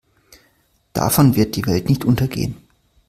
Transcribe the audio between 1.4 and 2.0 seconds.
die Welt